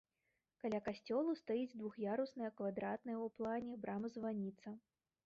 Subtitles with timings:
[0.61, 4.69] Каля касцёлу стаіць двух'ярусная квадратная ў плане брама-званіца.